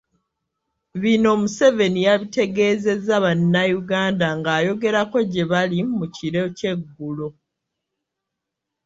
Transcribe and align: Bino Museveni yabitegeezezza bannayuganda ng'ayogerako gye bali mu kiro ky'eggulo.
Bino 1.01 1.31
Museveni 1.41 1.99
yabitegeezezza 2.07 3.15
bannayuganda 3.25 4.27
ng'ayogerako 4.37 5.17
gye 5.31 5.45
bali 5.51 5.79
mu 5.97 6.05
kiro 6.15 6.43
ky'eggulo. 6.57 7.27